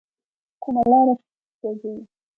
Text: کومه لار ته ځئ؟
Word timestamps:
کومه 0.63 0.83
لار 0.89 1.07
ته 1.59 1.69
ځئ؟ 1.81 1.95